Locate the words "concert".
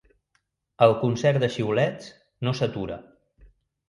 1.01-1.43